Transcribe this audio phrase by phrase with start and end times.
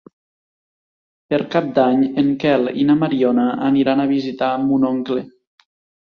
[1.33, 5.27] Per Cap d'Any en Quel i na Mariona aniran a visitar mon oncle.